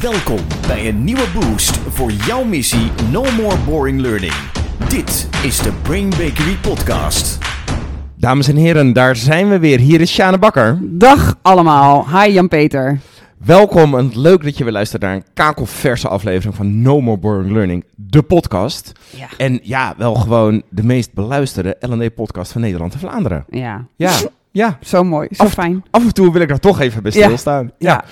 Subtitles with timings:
[0.00, 4.32] Welkom bij een nieuwe boost voor jouw missie No More Boring Learning.
[4.88, 7.38] Dit is de Brain Bakery Podcast.
[8.16, 9.78] Dames en heren, daar zijn we weer.
[9.78, 10.78] Hier is Sjane Bakker.
[10.82, 12.06] Dag allemaal.
[12.22, 12.98] Hi Jan-Peter.
[13.44, 17.52] Welkom en leuk dat je weer luistert naar een kakelverse aflevering van No More Boring
[17.52, 18.92] Learning, de podcast.
[19.16, 19.26] Ja.
[19.36, 23.44] En ja, wel gewoon de meest beluisterde L&D-podcast van Nederland en Vlaanderen.
[23.50, 24.10] Ja, Ja,
[24.50, 24.78] ja.
[24.82, 25.28] zo mooi.
[25.30, 25.84] Zo Af- fijn.
[25.90, 27.22] Af en toe wil ik daar toch even bij Ja.
[27.24, 27.70] stilstaan.
[27.78, 28.04] Ja.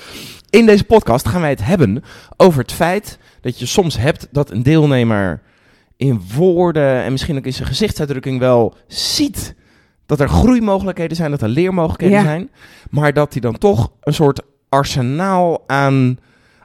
[0.50, 2.02] In deze podcast gaan wij het hebben
[2.36, 5.40] over het feit dat je soms hebt dat een deelnemer
[5.96, 9.54] in woorden en misschien ook in zijn gezichtsuitdrukking wel ziet
[10.06, 12.22] dat er groeimogelijkheden zijn, dat er leermogelijkheden Ja.
[12.24, 12.50] zijn,
[12.90, 16.18] maar dat hij dan toch een soort arsenaal aan,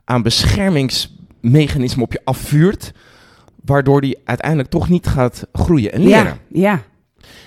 [0.06, 2.92] aan beschermingsmechanismen op je afvuurt,
[3.66, 6.24] waardoor hij uiteindelijk toch niet gaat groeien en leren.
[6.24, 6.38] Ja,
[6.72, 6.82] ja,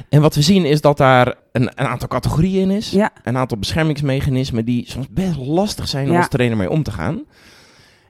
[0.08, 3.10] En wat we zien is dat daar een, een aantal categorieën in is ja.
[3.22, 7.22] een aantal beschermingsmechanismen die soms best lastig zijn om als trainer mee om te gaan.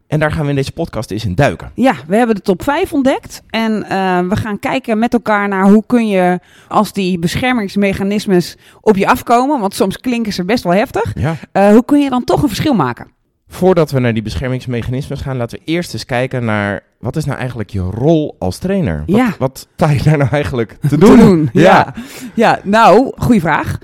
[0.07, 1.71] En daar gaan we in deze podcast eens in duiken.
[1.75, 3.43] Ja, we hebben de top 5 ontdekt.
[3.51, 8.97] En eh, we gaan kijken met elkaar naar hoe kun je, als die beschermingsmechanismes op
[8.97, 11.37] je afkomen, want soms klinken ze best wel heftig, Ja.
[11.53, 13.07] eh, hoe kun je dan toch een verschil maken?
[13.55, 17.39] Voordat we naar die beschermingsmechanismen gaan, laten we eerst eens kijken naar wat is nou
[17.39, 19.03] eigenlijk je rol als trainer?
[19.07, 19.35] Wat, Ja.
[19.39, 21.51] wat sta je daar nou eigenlijk te doen.
[21.53, 21.63] Ja.
[21.63, 21.95] Ja.
[22.35, 23.79] ja, nou, goede vraag.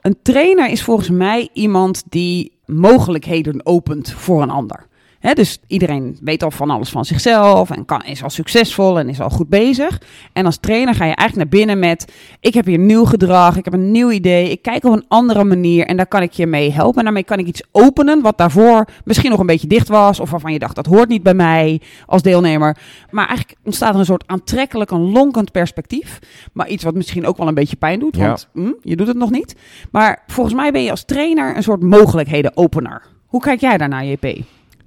[0.00, 4.86] Een trainer is volgens mij iemand die mogelijkheden opent voor een ander.
[5.20, 9.20] Dus iedereen weet al van alles van zichzelf en kan, is al succesvol en is
[9.20, 10.00] al goed bezig.
[10.32, 13.64] En als trainer ga je eigenlijk naar binnen met: ik heb hier nieuw gedrag, ik
[13.64, 16.46] heb een nieuw idee, ik kijk op een andere manier en daar kan ik je
[16.46, 16.98] mee helpen.
[16.98, 20.30] En daarmee kan ik iets openen wat daarvoor misschien nog een beetje dicht was of
[20.30, 22.76] waarvan je dacht dat hoort niet bij mij als deelnemer.
[23.10, 26.18] Maar eigenlijk ontstaat er een soort aantrekkelijk, een lonkend perspectief.
[26.52, 28.26] Maar iets wat misschien ook wel een beetje pijn doet, Ja.
[28.26, 29.56] want hm, je doet het nog niet.
[29.90, 33.02] Maar volgens mij ben je als trainer een soort mogelijkheden-opener.
[33.26, 34.38] Hoe kijk jij daarnaar, JP?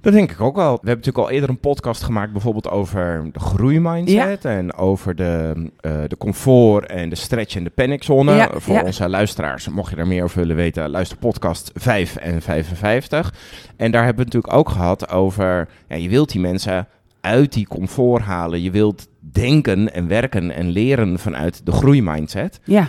[0.02, 0.70] Dat denk ik ook wel.
[0.70, 5.54] We hebben natuurlijk al eerder een podcast gemaakt bijvoorbeeld over de groeimindset en over de,
[5.80, 8.34] eh, de comfort en de stretch en de paniczone.
[8.34, 8.82] Ja, Voor ja.
[8.82, 13.34] onze luisteraars, mocht je daar meer over willen weten, luister podcast 5 en 55.
[13.76, 16.86] En daar hebben we het natuurlijk ook gehad over, je wilt die mensen
[17.22, 18.62] uit die comfort halen.
[18.62, 22.60] Je wilt denken en werken en leren vanuit de groeimindset.
[22.64, 22.88] Ja.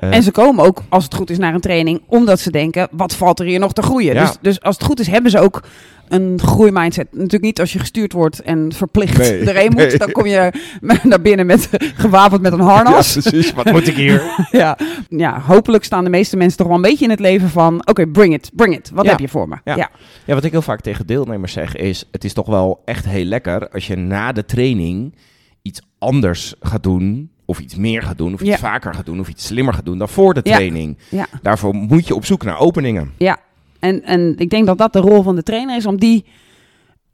[0.00, 2.88] Eh, En ze komen ook, als het goed is, naar een training, omdat ze denken,
[2.90, 4.14] wat valt er hier nog te groeien?
[4.14, 4.24] Ja.
[4.24, 5.62] Dus, dus als het goed is, hebben ze ook
[6.08, 7.06] een groeimindset.
[7.12, 9.98] Natuurlijk niet als je gestuurd wordt en verplicht Nee, erheen moet.
[9.98, 10.52] Dan kom je
[11.02, 13.14] naar binnen met, gewapend met een harnas.
[13.14, 13.52] Ja, precies.
[13.52, 14.22] Wat moet ik hier?
[14.50, 14.78] Ja.
[15.08, 17.86] ja, hopelijk staan de meeste mensen toch wel een beetje in het leven van...
[17.88, 18.90] Oké, bring it, bring it.
[18.94, 19.10] Wat Ja.
[19.10, 19.56] heb je voor me?
[19.64, 19.76] Ja.
[19.76, 19.90] Ja.
[20.24, 23.24] Ja, wat ik heel vaak tegen deelnemers zeg is: het is toch wel echt heel
[23.24, 25.14] lekker als je na de training
[25.62, 28.56] iets anders gaat doen, of iets meer gaat doen, of iets Ja.
[28.58, 30.54] vaker gaat doen, of iets slimmer gaat doen dan voor de Ja.
[30.54, 30.98] training.
[31.08, 31.26] Ja.
[31.42, 33.12] Daarvoor moet je op zoek naar openingen.
[33.16, 33.38] Ja,
[33.78, 36.24] en, en ik denk dat dat de rol van de trainer is om die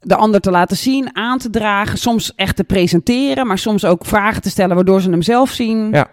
[0.01, 4.05] de ander te laten zien, aan te dragen, soms echt te presenteren, maar soms ook
[4.05, 5.89] vragen te stellen waardoor ze hem zelf zien.
[5.91, 6.07] Ja.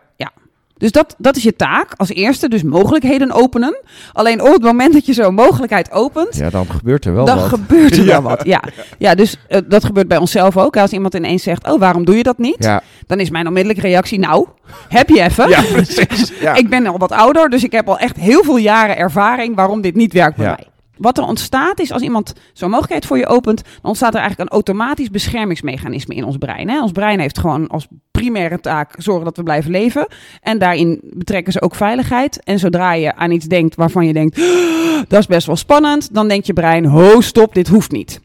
[0.76, 3.76] Dus dat, dat is je taak als eerste, dus mogelijkheden openen.
[4.12, 7.36] Alleen op het moment dat je zo'n mogelijkheid opent, Ja, dan gebeurt er wel dan
[7.38, 7.48] wat.
[7.48, 8.22] gebeurt er Ja.
[8.22, 8.44] wel wat.
[8.44, 8.62] Ja,
[8.98, 10.76] ja dus eh, dat gebeurt bij onszelf ook.
[10.76, 12.56] Als iemand ineens zegt, oh, waarom doe je dat niet?
[12.64, 14.46] Ja, Dan is mijn onmiddellijke reactie, nou,
[14.88, 15.48] heb je even?
[15.48, 16.32] ja precies.
[16.40, 16.54] Ja.
[16.64, 19.80] Ik ben al wat ouder, dus ik heb al echt heel veel jaren ervaring waarom
[19.80, 20.66] dit niet werkt bij mij.
[20.96, 24.50] Wat er ontstaat is, als iemand zo'n mogelijkheid voor je opent, dan ontstaat er eigenlijk
[24.50, 26.68] een automatisch beschermingsmechanisme in ons brein.
[26.68, 26.82] Hè?
[26.82, 30.06] Ons brein heeft gewoon als primaire taak zorgen dat we blijven leven.
[30.40, 32.42] En daarin betrekken ze ook veiligheid.
[32.44, 36.14] En zodra je aan iets denkt waarvan je denkt, "Ah, dat is best wel spannend,
[36.14, 38.20] dan denkt je brein, ho, stop, dit hoeft niet.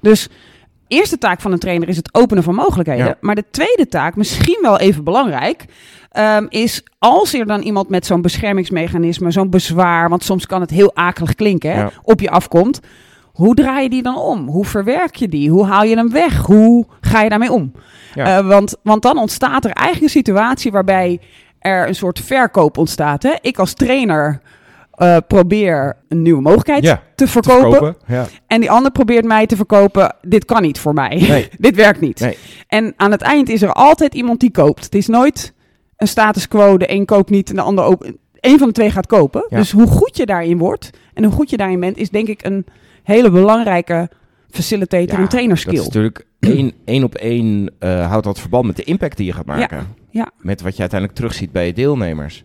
[0.00, 0.28] Dus
[0.88, 3.06] eerste taak van een trainer is het openen van mogelijkheden.
[3.06, 3.16] Ja.
[3.20, 5.64] Maar de tweede taak, misschien wel even belangrijk,
[6.10, 10.70] ehm, is als er dan iemand met zo'n beschermingsmechanisme, zo'n bezwaar, want soms kan het
[10.70, 11.90] heel akelig klinken, hè, Ja.
[12.02, 12.80] op je afkomt.
[13.32, 14.48] Hoe draai je die dan om?
[14.48, 15.50] Hoe verwerk je die?
[15.50, 16.36] Hoe haal je hem weg?
[16.46, 17.72] Hoe ga je daarmee om?
[18.14, 18.38] Ja.
[18.38, 21.20] Eh, want, want dan ontstaat er eigenlijk een situatie waarbij
[21.58, 23.22] er een soort verkoop ontstaat.
[23.22, 23.34] Hè?
[23.40, 24.40] Ik als trainer
[24.98, 27.96] eh, probeer een nieuwe mogelijkheid Ja, te te verkopen.
[28.06, 28.26] Ja.
[28.46, 31.24] En die ander probeert mij te verkopen, dit kan niet voor mij.
[31.28, 31.48] Nee.
[31.58, 32.20] dit werkt niet.
[32.20, 32.36] Nee.
[32.68, 34.84] En aan het eind is er altijd iemand die koopt.
[34.84, 35.52] Het is nooit
[35.96, 38.06] een status quo, de een koopt niet en de ander ook.
[38.40, 39.46] Eén van de twee gaat kopen.
[39.48, 39.56] Ja.
[39.56, 42.44] Dus hoe goed je daarin wordt en hoe goed je daarin bent, is denk ik
[42.44, 42.66] een
[43.02, 44.10] hele belangrijke
[44.50, 45.72] facilitator en Dat trainerskill.
[45.78, 49.32] is natuurlijk één, één op één eh, houdt dat verband met de impact die je
[49.32, 49.86] gaat maken.
[50.10, 50.30] ja.
[50.38, 52.44] Met wat je uiteindelijk terugziet bij je deelnemers.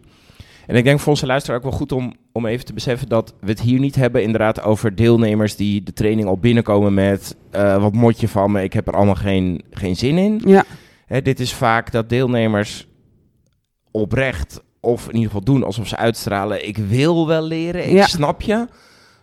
[0.67, 3.33] En ik denk voor onze luisteraar ook wel goed om, om even te beseffen dat
[3.39, 7.81] we het hier niet hebben inderdaad over deelnemers die de training al binnenkomen met eh,
[7.81, 10.41] wat mot je van me, ik heb er allemaal geen, geen zin in.
[10.45, 10.63] Ja,
[11.05, 12.87] Hè, dit is vaak dat deelnemers
[13.91, 18.05] oprecht of in ieder geval doen alsof ze uitstralen, ik wil wel leren, ik Ja.
[18.05, 18.67] snap je.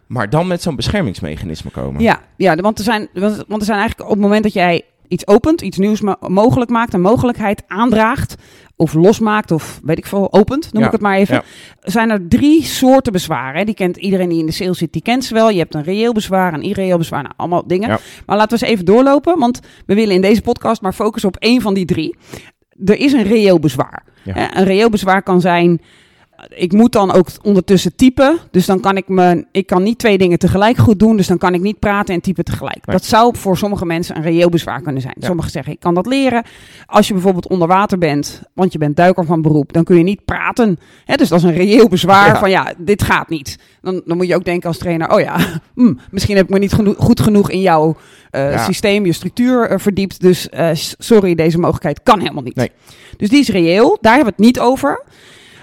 [0.06, 2.02] Maar dan met zo'n beschermingsmechanisme komen.
[2.02, 5.26] Ja, ja want, er zijn, want er zijn eigenlijk op het moment dat jij iets
[5.26, 8.34] opent, iets nieuws mo- mogelijk maakt, een mogelijkheid aandraagt,
[8.76, 11.42] of losmaakt, of weet ik veel, opent, noem Ja, ik het maar even, ja.
[11.80, 13.58] zijn er drie soorten bezwaren.
[13.58, 13.64] hè.
[13.64, 15.50] Die kent iedereen die in de sales zit, die kent ze wel.
[15.50, 17.88] Je hebt een reëel bezwaar, een irreëel bezwaar, nou, allemaal dingen.
[17.88, 17.98] Ja.
[18.26, 21.36] Maar laten we eens even doorlopen, want we willen in deze podcast maar focussen op
[21.36, 22.16] één van die drie.
[22.84, 24.02] Er is een reëel bezwaar.
[24.24, 25.80] Hè, Een reëel bezwaar kan zijn.
[26.48, 28.38] Ik moet dan ook ondertussen typen.
[28.50, 29.44] Dus dan kan ik me.
[29.52, 31.16] Ik kan niet twee dingen tegelijk goed doen.
[31.16, 32.86] Dus dan kan ik niet praten en typen tegelijk.
[32.86, 32.96] Nee.
[32.96, 35.14] Dat zou voor sommige mensen een reëel bezwaar kunnen zijn.
[35.18, 35.26] Ja.
[35.26, 36.44] Sommigen zeggen: ik kan dat leren.
[36.86, 40.02] Als je bijvoorbeeld onder water bent, want je bent duiker van beroep, dan kun je
[40.02, 40.78] niet praten.
[41.04, 42.38] Hè, dus dat is een reëel bezwaar Ja.
[42.38, 43.58] van ja, dit gaat niet.
[43.82, 45.36] Dan, dan moet je ook denken als trainer: oh ja,
[45.74, 47.96] hm, misschien heb ik me niet geno- goed genoeg in jouw
[48.30, 48.64] eh, Ja.
[48.64, 50.20] systeem, je structuur eh, verdiept.
[50.20, 52.54] Dus eh, sorry, deze mogelijkheid kan helemaal niet.
[52.56, 52.70] Nee.
[53.16, 53.98] Dus die is reëel.
[54.00, 55.04] Daar hebben we het niet over.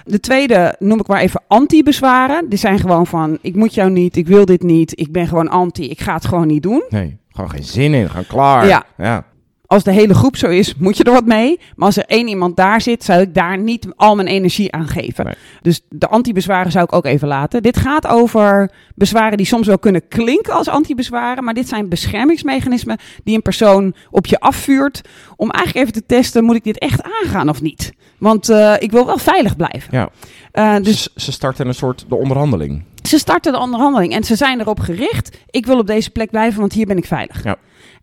[0.08, 2.48] De tweede noem ik maar even anti-bezwaren.
[2.48, 5.48] Die zijn gewoon van, ik moet jou niet, ik wil dit niet, ik ben gewoon
[5.48, 6.84] anti, ik ga het gewoon niet doen.
[6.88, 8.10] Nee, gewoon geen zin in.
[8.10, 8.66] Gaan klaar.
[8.66, 8.84] Ja.
[8.96, 9.24] ja.
[9.68, 11.60] Als de hele groep zo is, moet je er wat mee.
[11.76, 14.88] Maar als er één iemand daar zit, zou ik daar niet al mijn energie aan
[14.88, 15.24] geven.
[15.24, 15.34] Nee.
[15.62, 17.62] Dus de anti-bezwaren zou ik ook even laten.
[17.62, 21.44] Dit gaat over bezwaren die soms wel kunnen klinken als anti-bezwaren.
[21.44, 25.00] Maar dit zijn beschermingsmechanismen die een persoon op je afvuurt.
[25.36, 27.92] Om eigenlijk even te testen, moet ik dit echt aangaan of niet?
[28.18, 29.88] Want eh, ik wil wel veilig blijven.
[29.90, 30.08] Ja.
[30.52, 32.82] Eh, dus Dus ze starten een soort de onderhandeling.
[33.02, 35.38] ze starten de onderhandeling en ze zijn erop gericht.
[35.50, 37.44] Ik wil op deze plek blijven, want hier ben ik veilig.
[37.44, 37.56] Ja.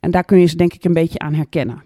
[0.06, 1.84] En daar kun je ze denk ik een beetje aan herkennen.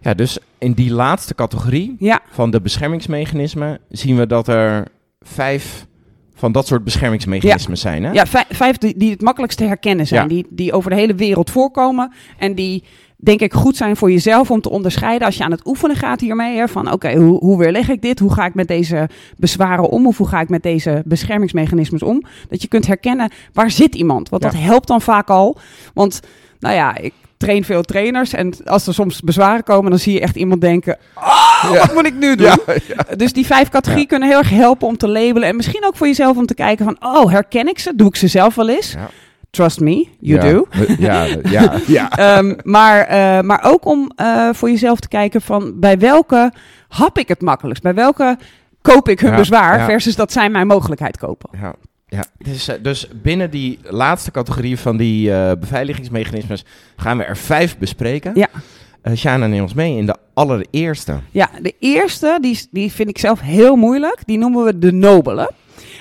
[0.00, 4.86] Ja, dus in die laatste categorie Ja, van de beschermingsmechanismen zien we dat er
[5.20, 5.86] vijf
[6.34, 8.04] van dat soort beschermingsmechanismen zijn.
[8.04, 8.12] Hè?
[8.12, 10.22] ja vij- vijf die, die het makkelijkst te herkennen zijn.
[10.22, 10.28] Ja.
[10.28, 12.12] Die, die over de hele wereld voorkomen.
[12.38, 12.82] En die
[13.16, 16.20] denk ik goed zijn voor jezelf om te onderscheiden als je aan het oefenen gaat
[16.20, 16.56] hiermee.
[16.56, 18.18] Hè, van oké, hoe, hoe weerleg ik dit?
[18.18, 20.06] Hoe ga ik met deze bezwaren om?
[20.06, 22.22] Of hoe ga ik met deze beschermingsmechanismes om?
[22.48, 24.28] Dat je kunt herkennen waar zit iemand.
[24.28, 25.58] Want dat helpt dan vaak al.
[25.94, 26.20] Want
[26.62, 28.32] nou ja, ik train veel trainers.
[28.32, 30.98] En als er soms bezwaren komen, dan zie je echt iemand denken...
[31.14, 31.78] Oh, Ja.
[31.80, 32.46] wat moet ik nu doen?
[32.46, 33.16] Ja, ja.
[33.16, 35.48] Dus die vijf categorieën kunnen heel erg helpen om te labelen.
[35.48, 36.96] En misschien ook voor jezelf om te kijken van...
[37.00, 37.92] Oh, herken ik ze?
[37.96, 38.94] Doe ik ze zelf wel eens?
[39.50, 40.66] Trust me, you do.
[40.98, 42.10] Ja, ja, ja.
[42.36, 45.72] Ehm, maar, eh, maar ook om eh, voor jezelf te kijken van...
[45.80, 46.52] Bij welke
[46.88, 47.82] hap ik het makkelijkst?
[47.82, 48.38] Bij welke
[48.82, 49.84] koop ik hun bezwaar?
[49.84, 51.50] Versus dat zij mijn mogelijkheid kopen.
[51.60, 51.74] Ja,
[52.12, 52.24] ja.
[52.38, 56.64] Dus, eh, dus binnen die laatste categorie van die eh, beveiligingsmechanismes
[56.96, 58.32] gaan we er vijf bespreken.
[58.34, 58.48] Ja.
[59.02, 61.20] Eh Shana, neem ons mee in de allereerste.
[61.30, 64.16] Ja, de eerste, die, die vind ik zelf heel moeilijk.
[64.24, 65.50] Die noemen we de nobele.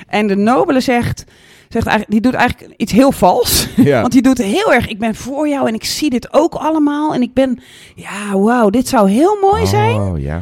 [0.08, 1.24] En de nobele zegt...
[1.70, 3.68] Zegt eigenlijk, die doet eigenlijk iets heel vals.
[3.76, 4.02] Ja.
[4.02, 7.14] Want die doet heel erg, ik ben voor jou en ik zie dit ook allemaal.
[7.14, 7.60] En ik ben,
[7.96, 9.96] ja, wauw, dit zou heel mooi zijn.
[9.96, 10.42] Oh, ja.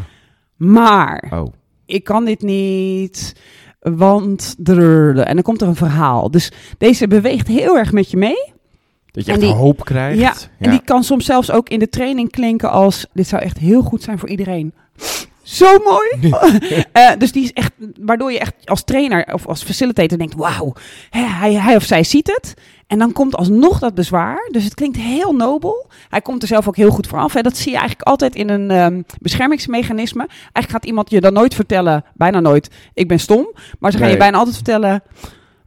[0.56, 1.54] Maar Oh.
[1.86, 3.36] ik kan dit niet,
[3.80, 4.56] want...
[4.64, 6.32] En dan komt er een verhaal.
[6.32, 8.54] Dus deze beweegt heel erg met je mee.
[9.12, 10.20] Dat je En echt die- hoop krijgt.
[10.20, 13.06] Ja, en die kan soms zelfs ook in de training klinken als...
[13.14, 14.74] dit zou echt heel goed zijn voor iedereen.
[15.50, 16.32] Zo mooi!
[16.92, 20.36] Eh, dus die is echt, waardoor je echt als trainer of als facilitator denkt...
[20.36, 20.74] wauw,
[21.10, 22.54] hij, hij of zij ziet het.
[22.88, 24.48] En dan komt alsnog dat bezwaar.
[24.52, 25.90] Dus het klinkt heel nobel.
[26.10, 27.34] Hij komt er zelf ook heel goed voor af.
[27.34, 27.42] Hè.
[27.42, 30.28] Dat zie je eigenlijk altijd in een ehm, beschermingsmechanisme.
[30.28, 33.54] Eigenlijk gaat iemand je dan nooit vertellen, bijna nooit, ik ben stom.
[33.80, 34.16] Maar ze gaan Nee.
[34.16, 35.04] je bijna altijd vertellen,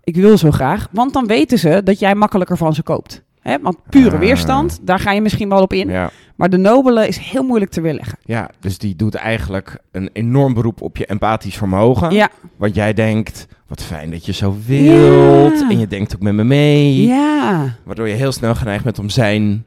[0.05, 0.89] ik wil zo graag.
[0.91, 3.23] Want dan weten ze dat jij makkelijker van ze koopt.
[3.43, 3.59] Hè?
[3.61, 4.19] Want pure Ah.
[4.19, 5.89] weerstand, daar ga je misschien wel op in.
[5.89, 6.11] Ja.
[6.37, 8.19] Maar de nobele is heel moeilijk te weerleggen.
[8.25, 12.11] ja, dus die doet eigenlijk een enorm beroep op je empathisch vermogen.
[12.13, 15.59] Ja, Want jij denkt, wat fijn dat je zo wilt.
[15.61, 15.71] Ja.
[15.71, 17.07] En je denkt ook met me mee.
[17.07, 19.65] ja, Waardoor je heel snel geneigd bent om zijn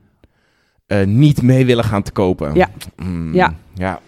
[0.88, 2.54] eh, niet mee willen gaan te kopen.
[2.56, 2.70] Ja.
[2.96, 3.54] Mm, Ja.
[3.74, 4.00] ja.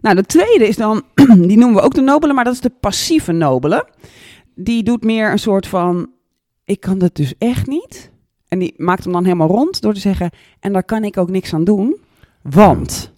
[0.00, 1.02] Nou, de tweede is dan,
[1.48, 3.88] die noemen we ook de nobele, maar dat is de passieve nobele.
[4.54, 6.10] Die doet meer een soort van,
[6.64, 8.10] ik kan dat dus echt niet.
[8.54, 10.30] En die maakt hem dan helemaal rond door te zeggen,
[10.60, 11.96] en daar kan ik ook niks aan doen,
[12.42, 13.12] want...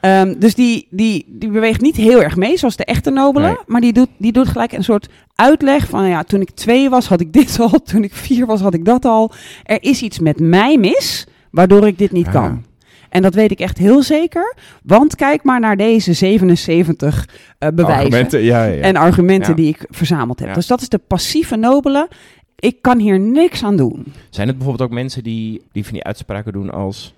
[0.00, 3.46] Ehm, dus die, die, die beweegt niet heel erg mee, zoals de echte nobele.
[3.46, 3.56] Nee.
[3.66, 6.08] Maar die doet, die doet gelijk een soort uitleg van...
[6.08, 7.68] ja, toen ik twee was, had ik dit al.
[7.68, 9.32] Toen ik vier was, had ik dat al.
[9.62, 12.64] Er is iets met mij mis, waardoor ik dit niet kan.
[13.08, 14.56] En dat weet ik echt heel zeker.
[14.82, 17.28] Want kijk maar naar deze 77
[17.58, 18.82] eh, bewijzen Argumenten, ja, ja, ja.
[18.82, 20.54] en argumenten die ik verzameld heb.
[20.54, 22.08] Dus dat is de passieve nobele.
[22.64, 24.04] Ik kan hier niks aan doen.
[24.30, 27.14] Zijn het bijvoorbeeld ook mensen die, die van die uitspraken doen als...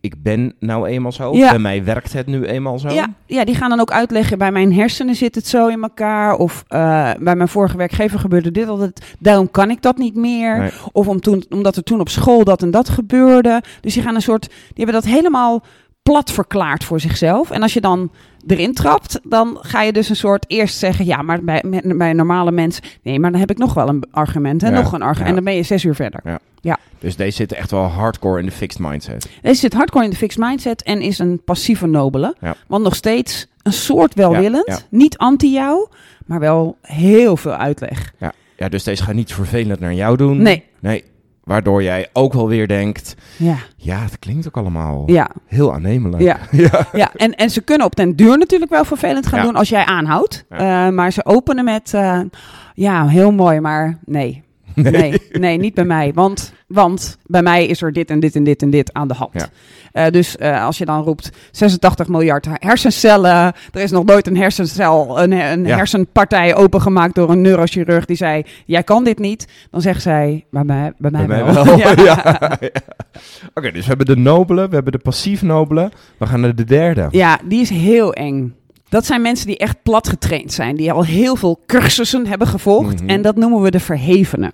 [0.00, 1.50] Ik ben nou eenmaal zo, Ja.
[1.50, 2.88] bij mij werkt het nu eenmaal zo.
[2.88, 6.34] Ja, ja, die gaan dan ook uitleggen, bij mijn hersenen zit het zo in elkaar.
[6.36, 10.58] Of eh, bij mijn vorige werkgever gebeurde dit altijd, daarom kan ik dat niet meer.
[10.58, 10.70] Nee.
[10.92, 13.62] Of om toen, omdat er toen op school dat en dat gebeurde.
[13.80, 15.62] Dus die gaan een soort, die hebben dat helemaal
[16.10, 17.50] plat verklaart voor zichzelf.
[17.50, 18.10] En als je dan
[18.46, 22.12] erin trapt, dan ga je dus een soort eerst zeggen: ja, maar bij, met- bij
[22.12, 25.02] normale mensen, nee, maar dan heb ik nog wel een argument en Ja, nog een
[25.02, 25.18] argument.
[25.18, 25.26] ja.
[25.28, 26.22] En dan ben je zes uur verder.
[27.00, 29.28] Dus deze zitten echt wel hardcore in de fixed mindset.
[29.42, 32.34] Deze zit hardcore in de fixed mindset en is een passieve nobele.
[32.40, 32.54] Ja.
[32.66, 34.80] Want nog steeds een soort welwillend, Ja, ja.
[34.90, 35.88] niet anti jou,
[36.26, 38.12] maar wel heel veel uitleg.
[38.18, 38.32] Ja.
[38.56, 40.42] ja, dus deze gaat niet vervelend naar jou doen.
[40.42, 40.64] Nee.
[40.80, 41.04] Nee,
[41.48, 43.14] waardoor jij ook wel weer denkt...
[43.36, 46.22] Ja, Ja, het klinkt ook allemaal ja, heel aannemelijk.
[46.22, 46.38] ja.
[46.70, 46.86] ja.
[46.92, 47.10] ja.
[47.16, 49.44] En, en ze kunnen op den duur natuurlijk wel vervelend gaan Ja.
[49.44, 50.44] doen als jij aanhoudt.
[50.48, 52.20] Eh, maar ze openen met, eh,
[52.74, 54.42] ja, heel mooi, maar nee.
[54.82, 56.12] Nee, nee, niet bij mij.
[56.14, 59.14] Want, want bij mij is er dit en dit en dit en dit aan de
[59.14, 59.30] hand.
[59.32, 59.46] Ja.
[59.92, 63.52] Eh, dus eh, als je dan roept 86 miljard hersencellen.
[63.72, 65.76] Er is nog nooit een hersencel, een, een Ja.
[65.76, 69.48] hersenpartij opengemaakt door een neurochirurg die zei: Jij kan dit niet.
[69.70, 71.64] Dan zegt zij: Bij mij, bij mij, Bij mij wel.
[71.64, 71.78] wel.
[71.78, 71.94] Ja.
[72.04, 72.38] Ja.
[72.60, 72.68] Ja.
[73.54, 75.90] Oké, dus we hebben de nobele, we hebben de passief nobele.
[76.18, 77.08] We gaan naar de derde.
[77.10, 78.54] Ja, die is heel eng.
[78.88, 83.00] Dat zijn mensen die echt plat getraind zijn, die al heel veel cursussen hebben gevolgd.
[83.00, 83.10] Mhm.
[83.10, 84.52] En dat noemen we de verhevenen.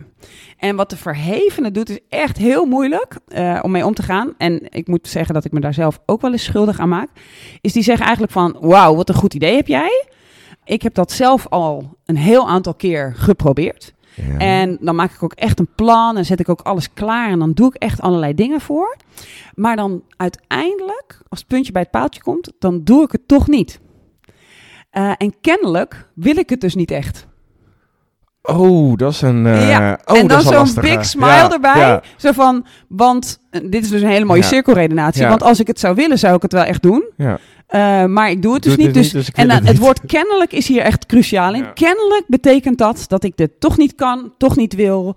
[0.59, 4.35] En wat de verhevene doet, is echt heel moeilijk eh, om mee om te gaan.
[4.39, 7.09] En ik moet zeggen dat ik me daar zelf ook wel eens schuldig aan maak.
[7.61, 10.07] Is die zeggen eigenlijk van, wauw, wat een goed idee heb jij.
[10.65, 13.93] Ik heb dat zelf al een heel aantal keer geprobeerd.
[14.15, 14.39] Ja.
[14.39, 17.31] En dan maak ik ook echt een plan en zet ik ook alles klaar.
[17.31, 18.97] En dan doe ik echt allerlei dingen voor.
[19.55, 23.49] Maar dan uiteindelijk, als het puntje bij het paaltje komt, dan doe ik het toch
[23.49, 23.81] niet.
[24.95, 27.27] Eh, en kennelijk wil ik het dus niet echt.
[28.43, 29.47] Oh, dat is een...
[29.47, 29.99] eh, ja.
[30.05, 31.79] oh, en dat dan zo'n big smile Ja, erbij.
[31.79, 32.03] ja.
[32.17, 35.27] Zo van, want eh, dit is dus een hele mooie cirkelredenatie.
[35.27, 37.05] Want als ik het zou willen, zou ik het wel echt doen.
[37.17, 37.39] Ja.
[37.67, 38.95] Eh, maar ik doe het dus niet.
[38.95, 41.73] dus Dus, niet, dus en dan, het woord kennelijk is hier echt cruciaal in.
[41.73, 45.17] Kennelijk betekent dat dat ik dit toch niet kan, toch niet wil.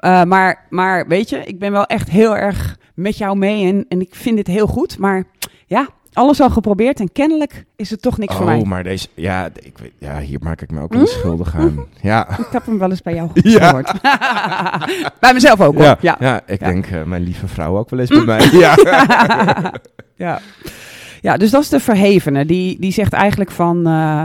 [0.00, 4.00] Maar, maar weet je, ik ben wel echt heel erg met jou mee en, en
[4.00, 4.98] ik vind dit heel goed.
[4.98, 5.24] Maar
[5.66, 8.56] ja, alles al geprobeerd en kennelijk is het toch niks voor mij.
[8.58, 9.08] Oh, maar deze...
[9.14, 11.84] Ja, ik weet, ja, hier maak ik me ook wel eens schuldig aan.
[12.00, 12.28] Ja.
[12.38, 13.66] Ik heb hem wel eens bij jou Ja.
[13.68, 13.92] gehoord.
[15.20, 15.84] bij mezelf ook hoor.
[15.84, 16.16] Ja, Ja.
[16.20, 16.40] ja.
[16.46, 16.66] ik Ja.
[16.66, 16.72] Mm.
[16.72, 18.48] denk eh, mijn lieve vrouw ook wel eens bij mij.
[18.52, 18.74] Ja.
[20.16, 20.40] ja.
[21.20, 22.46] ja, dus dat is de verhevene.
[22.46, 23.76] Die, die zegt eigenlijk van...
[23.86, 24.24] eh,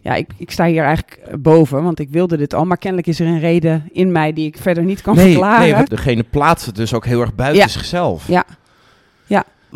[0.00, 2.64] ja, ik, ik sta hier eigenlijk boven, want ik wilde dit al.
[2.64, 5.74] Maar kennelijk is er een reden in mij die ik verder niet kan Nee, verklaren.
[5.76, 7.68] nee, degene plaatst het dus ook heel erg buiten Ja.
[7.68, 8.28] zichzelf.
[8.28, 8.44] Ja.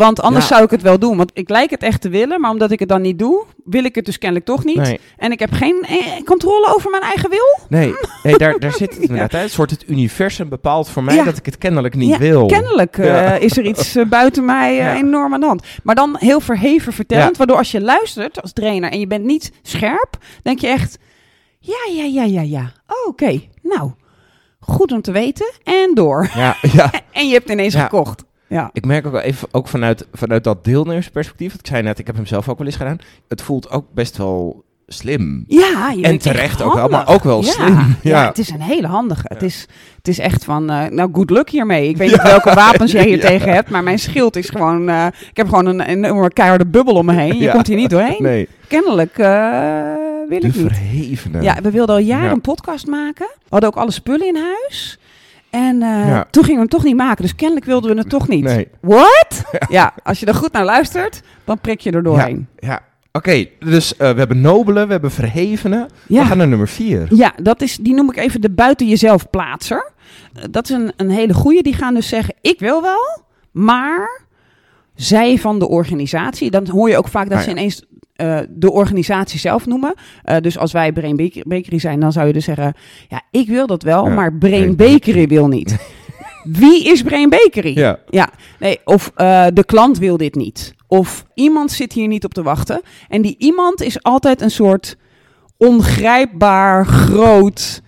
[0.01, 0.55] Ja, want anders Ja.
[0.55, 1.17] zou ik het wel doen.
[1.17, 3.85] Want ik lijk het echt te willen, maar omdat ik het dan niet doe, wil
[3.85, 4.77] ik het dus kennelijk toch niet.
[4.77, 7.59] Nee, En ik heb geen eh, controle over mijn eigen wil.
[7.69, 9.33] nee, nee daar, daar zit het inderdaad.
[9.33, 9.39] hè.
[9.39, 11.25] Het soort het universum bepaalt voor mij Ja.
[11.25, 12.47] dat ik het kennelijk niet Ja, wil.
[12.47, 13.33] Kennelijk eh, Ja.
[13.35, 14.95] is er iets eh, buiten mij Ja.
[14.97, 15.65] enorm aan de hand.
[15.83, 17.37] Maar dan heel verheven vertellend, Ja.
[17.39, 20.99] waardoor als je luistert als trainer en je bent niet scherp, denk je echt,
[21.59, 22.73] ja, ja, ja, ja, ja.
[22.87, 23.91] Oh, Oké, nou,
[24.61, 26.31] goed om te weten en door.
[26.35, 26.91] Ja, ja.
[27.13, 27.83] En je hebt ineens Ja.
[27.83, 28.25] gekocht.
[28.51, 28.71] Ja.
[28.73, 32.17] Ik merk ook wel even, ook vanuit, vanuit dat deelnemersperspectief, ik zei net, ik heb
[32.17, 32.99] hem zelf ook wel eens gedaan.
[33.29, 35.45] Het voelt ook best wel slim.
[35.47, 37.51] Ja, je En terecht ook wel, maar ook wel ja.
[37.51, 37.75] slim.
[37.77, 37.87] Ja.
[38.11, 38.27] Ja.
[38.27, 39.25] het is een hele handige.
[39.25, 39.67] Het, is,
[39.97, 41.89] het is echt van, eh, nou, good luck hiermee.
[41.89, 45.07] Ik weet niet welke wapens jij hier tegen hebt, maar mijn schild is gewoon, eh,
[45.31, 47.37] ik heb gewoon een enorme keiharde bubbel om me heen.
[47.39, 48.23] Je komt hier niet doorheen.
[48.23, 49.29] Nee, Kennelijk eh,
[50.29, 50.55] wil de ik
[50.93, 51.43] niet.
[51.43, 52.33] Ja, we wilden al jaren Ja.
[52.33, 53.27] een podcast maken.
[53.35, 54.99] We hadden ook alle spullen in huis.
[55.51, 56.27] En eh, Ja.
[56.31, 57.23] toen gingen we hem toch niet maken.
[57.23, 58.45] Dus kennelijk wilden we het toch niet.
[58.45, 58.69] Nee.
[58.81, 59.43] What?
[59.69, 62.49] Ja, als je er goed naar luistert, dan prik je er doorheen.
[62.59, 62.81] Ja,
[63.13, 63.47] oké.
[63.59, 65.89] dus eh, we hebben nobele, we hebben verhevene.
[66.07, 66.21] Ja.
[66.23, 67.07] We gaan naar nummer vier.
[67.15, 69.91] Ja, dat is, die noem ik even de buiten jezelf plaatser.
[70.35, 71.63] Eh, Dat is een, een hele goeie.
[71.63, 74.21] Die gaan dus zeggen, ik wil wel, maar
[74.95, 76.51] zij van de organisatie.
[76.51, 77.57] Dan hoor je ook vaak dat Ah, ze ja.
[77.57, 77.85] ineens
[78.21, 79.95] eh, de organisatie zelf noemen.
[80.23, 82.75] Eh, dus als wij Brain Bak- Bakery zijn, dan zou je dus zeggen...
[83.09, 85.77] Ja, ik wil dat wel, Ja, maar Brain Bakery wil niet.
[86.45, 87.79] Wie is Brain Bakery?
[87.79, 87.99] Ja.
[88.09, 90.75] Ja, nee, of eh, de klant wil dit niet.
[90.87, 92.81] Of iemand zit hier niet op te wachten.
[93.09, 94.97] En die iemand is altijd een soort
[95.57, 97.83] ongrijpbaar, groot...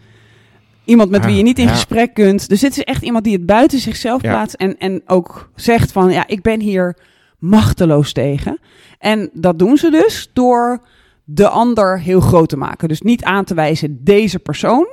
[0.84, 1.70] Iemand met wie je Ah, niet in ja.
[1.72, 2.48] gesprek kunt.
[2.48, 4.54] Dus dit is echt iemand die het buiten zichzelf plaatst.
[4.54, 6.96] En, en ook zegt van, ja, ik ben hier
[7.42, 8.58] machteloos tegen.
[8.98, 10.80] En dat doen ze dus door
[11.24, 12.88] de ander heel groot te maken.
[12.88, 14.86] Dus niet aan te wijzen deze persoon.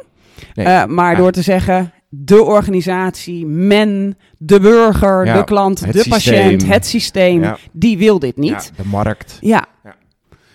[0.53, 0.65] Nee.
[0.65, 6.67] eh, maar door te zeggen, de organisatie, men, de burger, Ja, de klant, de patiënt,
[6.67, 7.57] het systeem, Ja.
[7.71, 8.71] die wil dit niet.
[8.77, 9.37] Ja, de markt.
[9.41, 9.65] Ja,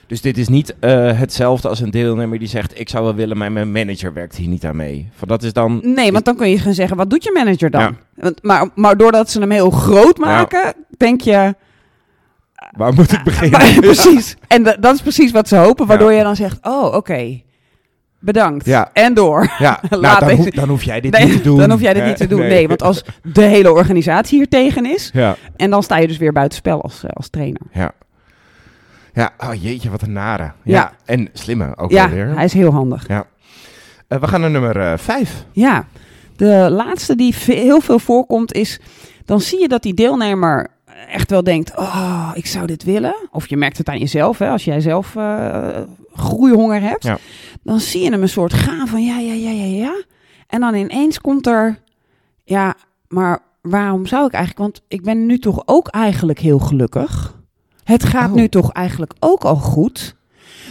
[0.06, 2.80] Dus dit is niet eh, hetzelfde als een deelnemer die zegt...
[2.80, 5.08] ik zou wel willen, maar mijn manager werkt hier niet aan mee.
[5.16, 5.80] Van dat is dan...
[5.82, 7.80] nee, want dan kun je gaan zeggen, wat doet je manager dan?
[7.80, 7.92] Ja.
[8.14, 11.54] Want, maar, maar doordat ze hem heel groot maken, denk je,
[12.76, 13.60] Waar moet ik beginnen?
[13.60, 14.36] Maar- precies.
[14.48, 17.40] En da- dat is precies wat ze hopen, waardoor je dan zegt: Oh, oké.
[18.18, 18.66] bedankt.
[18.66, 18.90] Ja.
[18.92, 19.50] En door.
[19.58, 21.58] Ja, nou, Laat dan, deze- hoef, dan hoef jij dit Nee, niet te doen.
[21.58, 22.08] dan hoef jij dit hè?
[22.08, 22.40] niet te doen.
[22.40, 22.68] Nee.
[22.68, 26.32] want als de hele organisatie hier tegen is, Ja, en dan sta je dus weer
[26.32, 27.60] buitenspel als, eh, als trainer.
[27.72, 27.92] ja.
[29.14, 30.42] Ja, oh jeetje, wat een nare.
[30.42, 30.92] Ja, Ja.
[31.04, 32.34] en slimme ook Ja, wel weer.
[32.34, 33.08] hij is heel handig.
[33.08, 33.24] Ja.
[34.08, 35.44] Eh, we gaan naar nummer eh, vijf.
[35.52, 35.86] Ja,
[36.36, 38.80] de laatste die heel veel voorkomt is,
[39.24, 40.66] dan zie je dat die deelnemer
[41.08, 43.14] echt wel denkt, oh, ik zou dit willen.
[43.30, 45.80] Of je merkt het aan jezelf, hè, als jij zelf eh,
[46.14, 47.02] groeihonger hebt.
[47.02, 47.18] Ja.
[47.62, 50.02] Dan zie je hem een soort gaan van ja, ja, ja, ja, ja.
[50.46, 51.78] En dan ineens komt er,
[52.44, 52.74] ja,
[53.08, 57.38] maar waarom zou ik eigenlijk, want ik ben nu toch ook eigenlijk heel gelukkig.
[57.84, 58.36] Het gaat Oh.
[58.36, 60.14] nu toch eigenlijk ook al goed.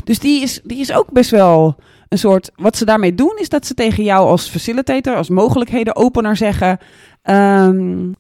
[0.04, 1.76] Dus die is, die is ook best wel
[2.10, 2.52] een soort.
[2.56, 6.78] Wat ze daarmee doen, is dat ze tegen jou als facilitator, als mogelijkheden opener zeggen.
[7.22, 8.12] ehm,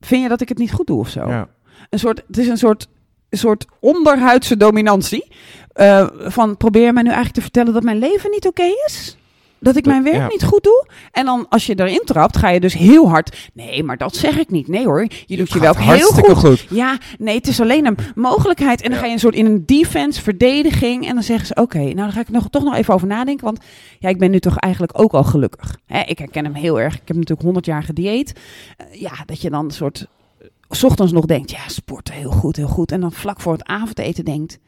[0.00, 1.28] vind je dat ik het niet goed doe of zo?
[1.28, 1.48] Ja.
[1.90, 2.88] Een soort, het is een soort,
[3.28, 5.32] een soort onderhuidse dominantie.
[5.72, 9.16] eh, van probeer mij nu eigenlijk te vertellen dat mijn leven niet oké is?
[9.60, 10.26] Dat ik mijn werk ja.
[10.28, 10.86] niet goed doe?
[11.12, 13.50] En dan als je erin trapt, ga je dus heel hard.
[13.54, 14.68] Nee, maar dat zeg ik niet.
[14.68, 16.36] Nee hoor, je doet je wel heel goed.
[16.36, 16.66] goed.
[16.70, 18.80] Ja, nee, het is alleen een mogelijkheid.
[18.80, 18.98] En dan Ja.
[19.00, 21.06] ga je een soort in een defense, verdediging.
[21.08, 23.44] En dan zeggen ze, oké, nou dan ga ik nog, toch nog even over nadenken.
[23.44, 23.58] Want
[23.98, 25.76] ja, ik ben nu toch eigenlijk ook al gelukkig.
[25.86, 26.94] Hè, ik herken hem heel erg.
[26.94, 28.32] Ik heb natuurlijk 100 jaar gedieet.
[28.76, 30.06] Eh, ja, dat je dan een soort...
[30.40, 32.92] eh, 's ochtends nog denkt, ja, sporten heel goed, heel goed.
[32.92, 34.58] En dan vlak voor het avondeten denkt...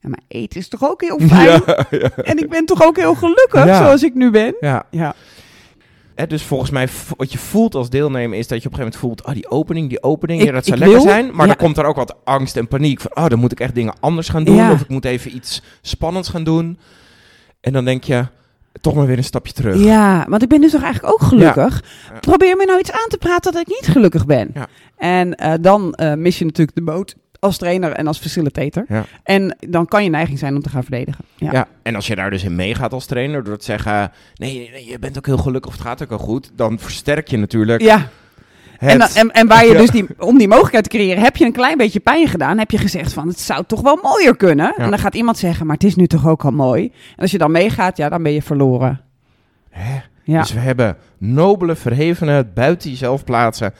[0.00, 1.44] Ja, maar eten is toch ook heel fijn?
[1.66, 2.10] Ja, ja.
[2.10, 3.76] En ik ben toch ook heel gelukkig Ja.
[3.84, 4.54] zoals ik nu ben?
[4.60, 4.86] ja.
[4.90, 5.14] Ja,
[6.14, 9.00] Hè, dus volgens mij, wat je voelt als deelnemer is dat je op een gegeven
[9.00, 11.26] moment voelt, oh die opening, die opening, Ik- ja, dat zou lekker wil, zijn.
[11.26, 11.54] Maar ja.
[11.54, 13.94] dan komt er ook wat angst en paniek van, oh dan moet ik echt dingen
[14.00, 14.54] anders gaan doen.
[14.56, 14.72] Ja.
[14.72, 16.78] Of ik moet even iets spannends gaan doen.
[17.60, 18.26] En dan denk je,
[18.80, 19.84] toch maar weer een stapje terug.
[19.84, 21.82] Ja, want ik ben nu toch eigenlijk ook gelukkig.
[22.12, 22.18] Ja.
[22.20, 24.50] Probeer me nou iets aan te praten dat ik niet gelukkig ben.
[24.54, 24.66] Ja.
[24.96, 28.84] En eh, dan eh, mis je natuurlijk de boot als trainer en als facilitator.
[28.88, 29.04] Ja.
[29.22, 31.24] En dan kan je neiging zijn om te gaan verdedigen.
[31.34, 31.52] Ja.
[31.52, 34.98] Ja, en als je daar dus in meegaat als trainer, door te zeggen, nee, je
[34.98, 37.98] bent ook heel gelukkig of het gaat ook al goed, dan versterk je natuurlijk Ja.
[37.98, 38.90] het.
[38.90, 39.78] En, dan- en, en waar je Ja.
[39.78, 42.58] dus die, om die mogelijkheid te creëren, heb je een klein beetje pijn gedaan.
[42.58, 44.74] Heb je gezegd van, het zou toch wel mooier kunnen.
[44.76, 46.84] En dan gaat iemand zeggen, maar het is nu toch ook al mooi.
[46.84, 49.00] En als je dan meegaat, ja, dan ben je verloren.
[49.70, 49.98] Hè?
[50.24, 50.40] Ja.
[50.40, 53.72] Dus we hebben nobele, verhevene, het buiten jezelf plaatsen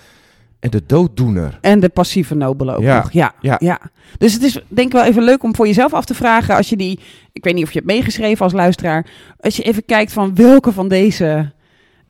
[0.61, 1.59] en de dooddoener.
[1.61, 3.13] En de passieve nobele ook Ja, nog.
[3.13, 3.57] Ja, ja.
[3.59, 3.81] ja.
[4.19, 6.57] Dus het is denk ik wel even leuk om voor jezelf af te vragen.
[6.57, 7.00] Als je die,
[7.33, 9.07] ik weet niet of je hebt meegeschreven als luisteraar.
[9.41, 11.52] Als je even kijkt van welke van deze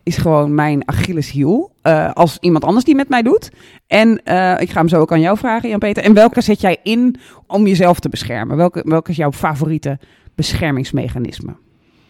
[0.03, 1.73] is gewoon mijn Achilleshiel.
[1.83, 3.51] eh als iemand anders die met mij doet.
[3.87, 6.03] En eh, ik ga hem zo ook aan jou vragen, Jan-Peter.
[6.03, 7.17] En welke zet jij in
[7.47, 8.57] om jezelf te beschermen?
[8.57, 9.99] Welke, welke is jouw favoriete
[10.35, 11.57] beschermingsmechanisme?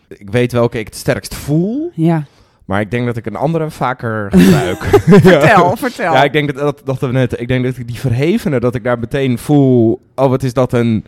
[0.09, 2.25] Ik weet welke ik het sterkst voel, Ja,
[2.67, 4.83] maar ik denk dat ik een andere vaker gebruik.
[4.85, 6.13] vertel, vertel.
[6.13, 8.75] Ja, ik denk dat, dat, dat we net, ik denk dat ik die verhevene, dat
[8.75, 11.05] ik daar meteen voel, oh wat is dat een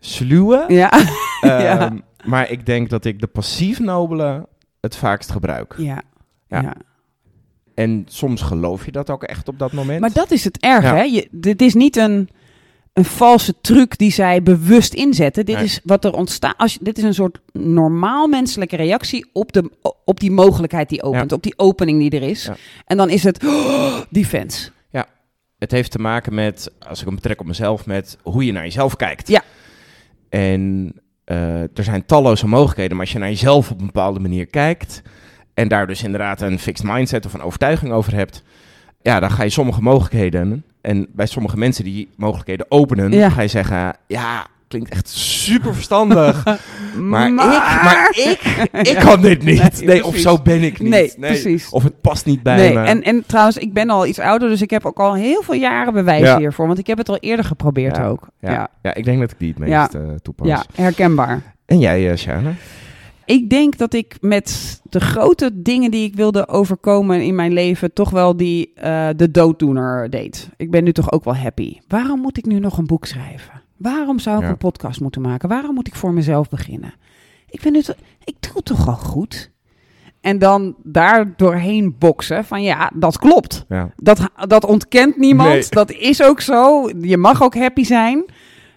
[0.00, 0.64] sluwe.
[0.68, 0.90] ja.
[1.40, 1.78] ja.
[1.80, 4.46] Ehm, Maar ik denk dat ik de passief nobele
[4.80, 5.74] het vaakst gebruik.
[5.78, 6.02] ja.
[6.48, 6.60] Ja.
[6.62, 6.74] ja.
[7.74, 10.00] En soms geloof je dat ook echt op dat moment.
[10.00, 11.02] Maar dat is het erg, hè?
[11.02, 12.28] Je, dit is niet een,
[12.92, 15.46] een valse truc die zij bewust inzetten.
[15.46, 15.64] Dit Nee.
[15.64, 16.54] is wat er ontstaat.
[16.56, 19.70] Als je, dit is een soort normaal menselijke reactie op, de,
[20.04, 21.36] op die mogelijkheid die opent, Ja.
[21.36, 22.44] op die opening die er is.
[22.44, 22.56] Ja.
[22.86, 24.70] En dan is het oh, defense.
[25.60, 28.62] Het heeft te maken met, als ik hem betrek op mezelf, met hoe je naar
[28.62, 29.28] jezelf kijkt.
[29.28, 29.42] Ja.
[30.28, 30.92] En
[31.24, 35.02] eh, er zijn talloze mogelijkheden, maar als je naar jezelf op een bepaalde manier kijkt
[35.54, 38.42] en daar dus inderdaad een fixed mindset of een overtuiging over hebt,
[39.02, 43.30] ja, dan ga je sommige mogelijkheden, en bij sommige mensen die mogelijkheden openen, Ja.
[43.30, 46.44] ga je zeggen, ja, klinkt echt super verstandig,
[46.98, 48.08] maar, Maar- ik, maar
[48.82, 49.60] ik, ik kan dit niet.
[49.78, 50.90] Nee, Nee, of zo ben ik niet.
[50.90, 51.68] Nee, precies.
[51.70, 52.84] Of het past niet bij Nee, me.
[52.84, 55.54] en, en trouwens, ik ben al iets ouder, dus ik heb ook al heel veel
[55.54, 56.38] jaren bewijs Ja.
[56.38, 56.66] hiervoor.
[56.66, 58.06] Want ik heb het al eerder geprobeerd Ja.
[58.06, 58.28] ook.
[58.40, 60.46] ja, Ja, ik denk dat ik die het meest eh, toepas.
[60.48, 61.42] ja herkenbaar.
[61.66, 62.52] En jij, uh, Shana?
[63.30, 67.92] Ik denk dat ik met de grote dingen die ik wilde overkomen in mijn leven,
[67.92, 70.48] toch wel die eh, de dooddoener deed.
[70.56, 71.78] Ik ben nu toch ook wel happy.
[71.88, 73.62] Waarom moet ik nu nog een boek schrijven?
[73.76, 74.48] Waarom zou ik Ja.
[74.48, 75.48] een podcast moeten maken?
[75.48, 76.94] Waarom moet ik voor mezelf beginnen?
[77.50, 77.78] Ik, ben nu
[78.24, 79.50] ik doe het toch al goed?
[80.20, 83.64] En dan daar doorheen boksen van ja, dat klopt.
[83.68, 83.90] Ja.
[83.96, 85.48] Dat, dat ontkent niemand.
[85.50, 85.66] Nee.
[85.68, 86.90] Dat is ook zo.
[87.00, 88.24] Je mag ook happy zijn.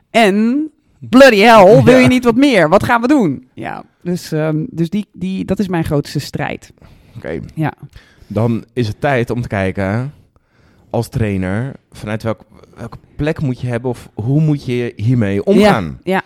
[0.10, 0.70] En
[1.10, 2.00] bloody hell, wil Ja.
[2.00, 2.70] je niet wat meer?
[2.70, 3.48] Wat gaan we doen?
[3.54, 6.74] Ja, dus, ehm, dus die, die, dat is mijn grootste strijd.
[7.16, 7.40] Oké.
[7.56, 7.74] Ja.
[8.28, 10.14] Dan is het tijd om te kijken,
[10.90, 12.40] als trainer, vanuit welk,
[12.78, 16.00] welke plek moet je hebben of hoe moet je hiermee omgaan?
[16.04, 16.22] Ja,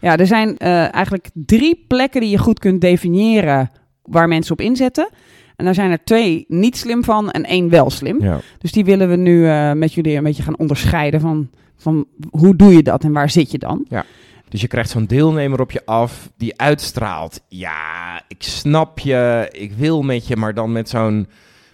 [0.00, 3.70] ja er zijn eh, eigenlijk drie plekken die je goed kunt definiëren
[4.02, 5.08] waar mensen op inzetten.
[5.56, 8.22] En daar zijn er twee niet slim van en één wel slim.
[8.22, 8.40] Ja.
[8.58, 12.56] Dus die willen we nu eh, met jullie een beetje gaan onderscheiden van, van hoe
[12.56, 13.84] doe je dat en waar zit je dan.
[13.88, 14.04] Ja.
[14.48, 17.40] Dus je krijgt zo'n deelnemer op je af die uitstraalt.
[17.48, 21.26] Ja, ik snap je, ik wil met je, maar dan met zo'n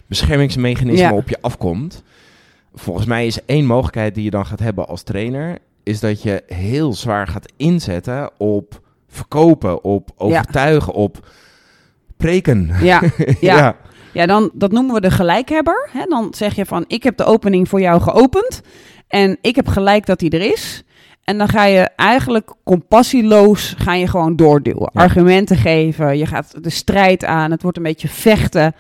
[0.07, 1.13] beschermingsmechanisme Ja.
[1.13, 2.03] op je afkomt.
[2.75, 6.43] Volgens mij is één mogelijkheid die je dan gaat hebben als trainer, is dat je
[6.47, 11.29] heel zwaar gaat inzetten op verkopen, op overtuigen, op
[12.21, 12.71] preken.
[12.81, 13.03] Ja,
[13.41, 13.57] ja.
[13.57, 13.77] ja.
[14.13, 15.89] Ja, dan, dat noemen we de gelijkhebber.
[15.93, 16.05] Hè?
[16.05, 18.61] Dan zeg je van, ik heb de opening voor jou geopend
[19.09, 20.85] en ik heb gelijk dat die er is.
[21.25, 24.91] En dan ga je eigenlijk compassieloos ga je gewoon doorduwen.
[24.93, 25.01] Ja.
[25.01, 28.75] Argumenten geven, je gaat de strijd aan, het wordt een beetje vechten.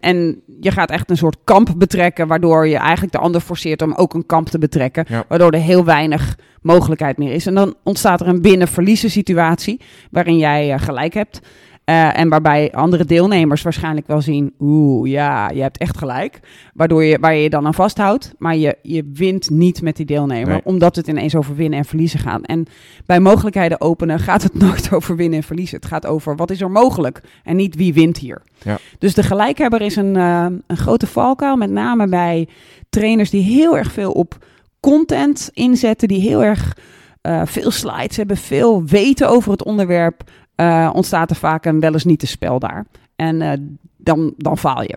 [0.00, 3.94] En je gaat echt een soort kamp betrekken, waardoor je eigenlijk de ander forceert om
[3.94, 5.04] ook een kamp te betrekken.
[5.08, 5.24] Ja.
[5.28, 7.46] Waardoor er heel weinig mogelijkheid meer is.
[7.46, 9.80] En dan ontstaat er een binnen-verliezen situatie,
[10.10, 11.40] waarin jij eh, gelijk hebt.
[11.86, 16.40] Eh, en waarbij andere deelnemers waarschijnlijk wel zien, oeh, ja, je hebt echt gelijk.
[16.74, 20.06] Waardoor je, waar je je dan aan vasthoudt, maar je, je wint niet met die
[20.06, 20.60] deelnemer, Nee.
[20.64, 22.40] omdat het ineens over winnen en verliezen gaat.
[22.42, 22.66] En
[23.06, 25.76] bij mogelijkheden openen gaat het nooit over winnen en verliezen.
[25.76, 28.42] Het gaat over wat is er mogelijk en niet wie wint hier.
[28.62, 28.78] Ja.
[28.98, 32.48] Dus de gelijkhebber is een, eh, een grote valkuil, met name bij
[32.90, 34.44] trainers die heel erg veel op
[34.80, 36.76] content inzetten, die heel erg
[37.20, 40.22] eh, veel slides hebben, veel weten over het onderwerp,
[40.56, 42.86] eh, ontstaat er vaak een wel eens niet te spel daar.
[43.16, 43.52] En eh,
[43.96, 44.96] dan, dan faal je.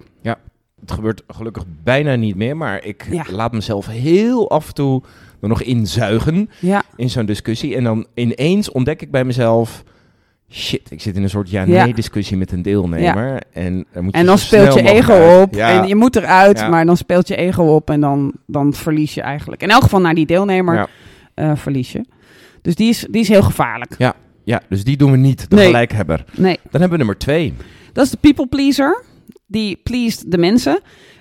[0.81, 3.23] Het gebeurt gelukkig bijna niet meer, maar ik Ja.
[3.31, 5.01] laat mezelf heel af en toe
[5.41, 7.75] er nog inzuigen Ja, in zo'n discussie.
[7.75, 9.83] En dan ineens ontdek ik bij mezelf...
[10.51, 11.85] Shit, ik zit in een soort ja-nee Ja.
[11.93, 13.41] discussie met een deelnemer.
[13.53, 15.43] En, dan moet en dan speelt je ego uit.
[15.43, 15.81] op Ja.
[15.81, 16.67] en je moet eruit, Ja.
[16.69, 19.61] maar dan speelt je ego op en dan, dan verlies je eigenlijk.
[19.63, 20.87] In elk geval naar die deelnemer Ja.
[21.33, 22.05] eh, verlies je.
[22.61, 23.95] Dus die is, die is heel gevaarlijk.
[23.97, 24.13] Ja,
[24.69, 25.65] dus die doen we niet, de Nee.
[25.65, 26.23] gelijkhebber.
[26.35, 27.53] Nee, Dan hebben we nummer twee.
[27.93, 29.03] dat is de people pleaser.
[29.47, 30.79] Die pleased de mensen.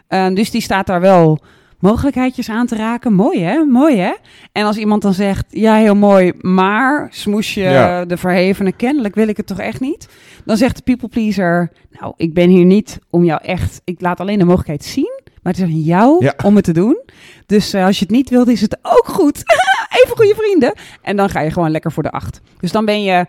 [0.08, 1.38] Eh, dus die staat daar wel
[1.78, 3.12] mogelijkheidjes aan te raken.
[3.12, 4.12] Mooi hè, mooi hè.
[4.52, 8.04] En als iemand dan zegt, ja heel mooi, maar smoes je Ja.
[8.04, 10.08] de verhevene, kennelijk wil ik het toch echt niet.
[10.44, 14.20] Dan zegt de people pleaser, nou ik ben hier niet om jou echt, ik laat
[14.20, 15.17] alleen de mogelijkheid zien.
[15.48, 16.34] Maar het is aan jou Ja.
[16.44, 16.98] om het te doen.
[17.46, 19.36] Dus eh, als je het niet wilt, is het ook goed.
[20.04, 20.72] Even goede vrienden.
[21.02, 22.40] En dan ga je gewoon lekker voor de acht.
[22.60, 23.26] Dus dan ben je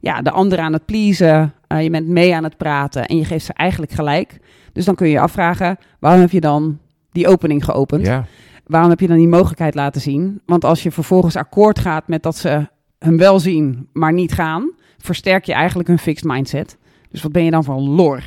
[0.00, 1.54] ja, de ander aan het pleasen.
[1.66, 4.38] eh, je bent mee aan het praten en je geeft ze eigenlijk gelijk.
[4.72, 6.78] Dus dan kun je je afvragen, waarom heb je dan
[7.12, 8.06] die opening geopend?
[8.06, 8.24] Ja.
[8.66, 10.40] Waarom heb je dan die mogelijkheid laten zien?
[10.46, 14.70] Want als je vervolgens akkoord gaat met dat ze hem wel zien, maar niet gaan,
[14.98, 16.76] versterk je eigenlijk hun fixed mindset.
[17.10, 18.22] Dus wat ben je dan van lor?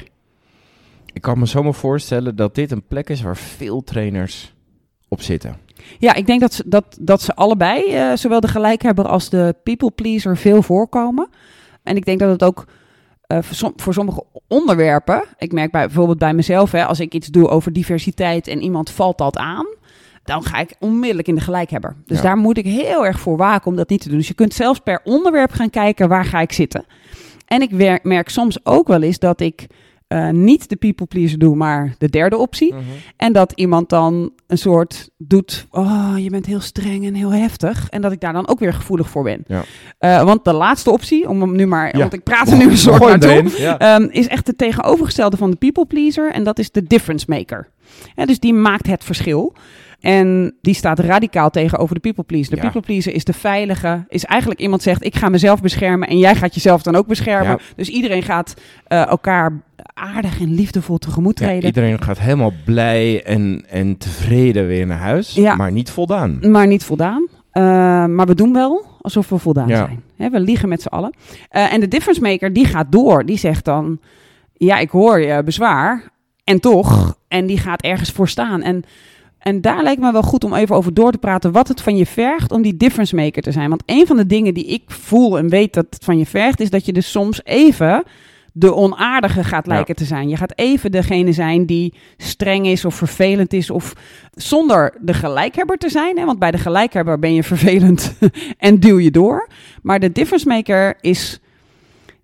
[1.13, 4.54] Ik kan me zomaar voorstellen dat dit een plek is waar veel trainers
[5.08, 5.58] op zitten.
[5.99, 9.56] Ja, ik denk dat ze, dat, dat ze allebei, eh, zowel de gelijkhebber als de
[9.63, 11.30] people pleaser, veel voorkomen.
[11.84, 12.65] En ik denk dat het ook
[13.28, 17.13] eh, voor, som- voor sommige onderwerpen, ik merk bij, bijvoorbeeld bij mezelf, hè, als ik
[17.13, 19.65] iets doe over diversiteit en iemand valt dat aan,
[20.23, 21.95] dan ga ik onmiddellijk in de gelijkhebber.
[22.06, 22.23] Dus Ja.
[22.23, 24.17] daar moet ik heel erg voor waken om dat niet te doen.
[24.17, 26.86] Dus je kunt zelfs per onderwerp gaan kijken waar ga ik zitten.
[27.47, 29.67] En ik merk soms ook wel eens dat ik
[30.13, 32.73] eh, niet de people pleaser doe, maar de derde optie.
[33.17, 37.89] En dat iemand dan een soort doet, oh, je bent heel streng en heel heftig.
[37.89, 39.43] En dat ik daar dan ook weer gevoelig voor ben.
[39.47, 39.63] Ja.
[39.97, 41.99] Eh, want de laatste optie, om hem nu maar, Ja.
[41.99, 43.52] want ik praat er nu een soort naartoe.
[43.58, 43.78] Ja.
[43.80, 46.32] Ehm, is echt het tegenovergestelde van de people pleaser.
[46.32, 47.67] En dat is de difference maker.
[48.15, 49.53] Ja, dus die maakt het verschil.
[49.99, 52.49] En die staat radicaal tegenover de people pleaser.
[52.49, 52.62] De Ja.
[52.63, 54.06] people pleaser is de veilige.
[54.08, 56.08] Is eigenlijk iemand zegt: Ik ga mezelf beschermen.
[56.08, 57.47] En jij gaat jezelf dan ook beschermen.
[57.51, 57.58] Ja.
[57.75, 58.53] Dus iedereen gaat
[58.88, 59.62] eh, elkaar
[59.93, 61.65] aardig en liefdevol tegemoet Ja, treden.
[61.65, 66.39] iedereen gaat helemaal blij en, en tevreden weer naar huis, maar niet voldaan.
[66.51, 67.27] maar niet voldaan.
[67.51, 67.63] Eh,
[68.06, 70.03] maar we doen wel alsof we voldaan zijn.
[70.32, 71.13] We liegen met z'n allen.
[71.49, 73.25] Eh, en de difference maker die gaat door.
[73.25, 73.99] Die zegt dan,
[74.53, 76.12] ja, ik hoor je bezwaar.
[76.43, 77.17] En toch.
[77.34, 78.62] En die gaat ergens voor staan.
[78.62, 78.84] En,
[79.39, 81.52] en daar lijkt me wel goed om even over door te praten.
[81.52, 83.69] Wat het van je vergt om die difference maker te zijn.
[83.69, 86.60] Want een van de dingen die ik voel en weet dat het van je vergt...
[86.60, 88.04] is dat je dus soms even
[88.52, 89.74] de onaardige gaat Ja.
[89.74, 90.30] lijken te zijn.
[90.30, 93.69] Je gaat even degene zijn die streng is of vervelend is...
[93.69, 93.93] of
[94.34, 96.17] zonder de gelijkhebber te zijn.
[96.17, 96.26] Hè?
[96.26, 98.13] Want bij de gelijkhebber ben je vervelend
[98.58, 99.48] en duw je door.
[99.82, 101.39] Maar de difference maker is,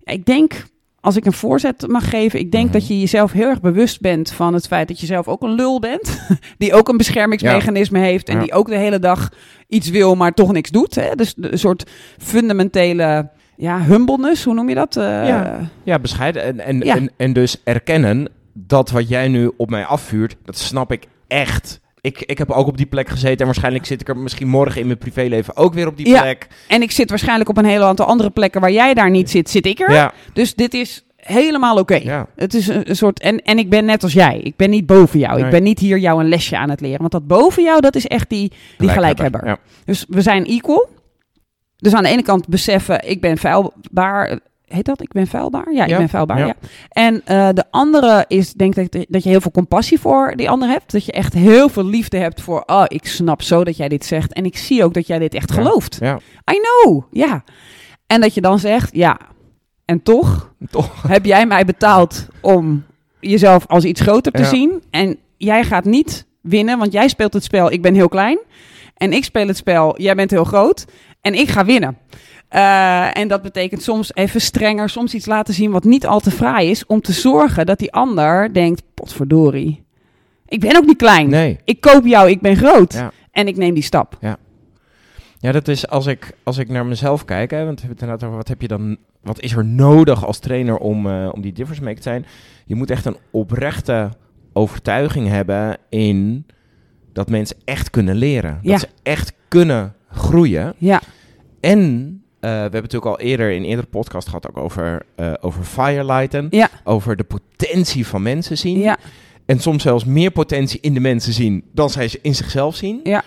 [0.04, 0.64] ik denk,
[1.00, 2.72] als ik een voorzet mag geven, ik denk Mhm.
[2.72, 5.54] dat je jezelf heel erg bewust bent van het feit dat je zelf ook een
[5.54, 6.20] lul bent.
[6.58, 8.42] Die ook een beschermingsmechanisme heeft en Ja.
[8.42, 9.28] die ook de hele dag
[9.68, 10.94] iets wil, maar toch niks doet.
[10.94, 11.14] Hè?
[11.14, 14.96] Dus een soort fundamentele ja, humbleness, hoe noem je dat?
[14.96, 15.60] Eh, Ja.
[15.82, 16.42] Ja, bescheiden.
[16.42, 16.82] En, en.
[16.82, 21.80] En, en dus erkennen dat wat jij nu op mij afvuurt, dat snap ik echt.
[22.00, 24.80] Ik, ik heb ook op die plek gezeten en waarschijnlijk zit ik er misschien morgen
[24.80, 26.20] in mijn privéleven ook weer op die Ja.
[26.20, 26.46] plek.
[26.68, 29.50] En ik zit waarschijnlijk op een hele aantal andere plekken waar jij daar niet zit,
[29.50, 29.92] zit ik er.
[29.92, 31.94] Ja, Dus dit is helemaal oké.
[31.94, 32.26] ja.
[32.36, 33.20] Het is een, een soort.
[33.20, 34.38] En, en ik ben net als jij.
[34.38, 35.34] Ik ben niet boven jou.
[35.36, 35.44] Nee.
[35.44, 36.98] Ik ben niet hier jou een lesje aan het leren.
[36.98, 39.46] Want dat boven jou, dat is echt die, die gelijkhebber.
[39.46, 39.56] Ja.
[39.84, 40.88] Dus we zijn equal.
[41.76, 44.38] Dus aan de ene kant beseffen, ik ben vuilbaar.
[44.72, 45.02] Heet dat?
[45.02, 45.72] Ik ben vuilbaar?
[45.72, 46.46] Ja, ik Ja, ben vuilbaar, ja.
[46.46, 46.54] ja.
[46.88, 50.68] En eh, de andere is, denk ik, dat je heel veel compassie voor die ander
[50.68, 50.92] hebt.
[50.92, 54.04] Dat je echt heel veel liefde hebt voor, oh, ik snap zo dat jij dit
[54.04, 54.32] zegt.
[54.32, 55.54] En ik zie ook dat jij dit echt Ja.
[55.54, 55.98] gelooft.
[56.52, 57.44] I know, ja.
[58.06, 59.18] En dat je dan zegt, ja,
[59.84, 61.02] en toch toch.
[61.08, 62.84] heb jij mij betaald om
[63.20, 64.82] jezelf als iets groter te zien.
[64.90, 68.38] En jij gaat niet winnen, want jij speelt het spel, ik ben heel klein.
[68.94, 70.84] En ik speel het spel, jij bent heel groot.
[71.20, 71.96] En ik ga winnen.
[72.50, 76.30] Eh, en dat betekent soms even strenger, soms iets laten zien wat niet al te
[76.30, 76.86] fraai is.
[76.86, 79.82] Om te zorgen dat die ander denkt, potverdorie.
[80.46, 81.28] Ik ben ook niet klein.
[81.28, 81.58] Nee.
[81.64, 82.92] Ik koop jou, ik ben groot.
[82.92, 83.12] Ja.
[83.32, 84.16] En ik neem die stap.
[85.38, 88.24] Ja, dat is als ik, als ik naar mezelf kijk, hè, want we hebben het
[88.24, 91.52] over wat heb je dan, wat is er nodig als trainer om, eh, om die
[91.52, 92.26] difference maker te zijn?
[92.66, 94.10] Je moet echt een oprechte
[94.52, 96.46] overtuiging hebben in
[97.12, 98.58] dat mensen echt kunnen leren.
[98.62, 98.70] Ja.
[98.70, 100.74] Dat ze echt kunnen groeien.
[100.78, 101.00] Ja,
[101.60, 105.64] En we hebben het natuurlijk al eerder in eerdere podcast gehad ook over, eh, over
[105.64, 106.46] firelighten.
[106.50, 106.68] Ja.
[106.84, 108.78] Over de potentie van mensen zien.
[108.78, 108.98] ja,
[109.46, 113.00] En soms zelfs meer potentie in de mensen zien dan zij ze in zichzelf zien.
[113.04, 113.22] Ja.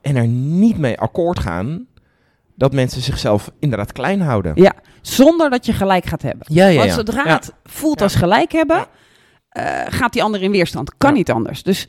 [0.00, 1.86] En er niet mee akkoord gaan
[2.54, 4.52] dat mensen zichzelf inderdaad klein houden.
[4.54, 4.72] ja.
[5.00, 6.46] Zonder dat je gelijk gaat hebben.
[6.50, 7.34] Ja, ja, Want zodra Ja.
[7.34, 8.86] het voelt als gelijk hebben,
[9.48, 10.92] eh, gaat die ander in weerstand.
[10.98, 11.62] Kan niet anders.
[11.62, 11.86] Dus,